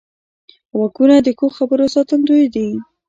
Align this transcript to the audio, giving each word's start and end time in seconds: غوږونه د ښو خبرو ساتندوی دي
غوږونه 0.77 1.15
د 1.25 1.27
ښو 1.37 1.47
خبرو 1.57 1.85
ساتندوی 1.95 2.43
دي 2.53 2.67